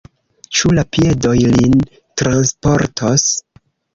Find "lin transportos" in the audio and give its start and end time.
1.57-3.29